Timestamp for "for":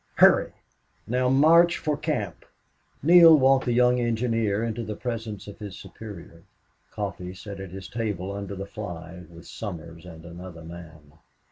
1.77-1.95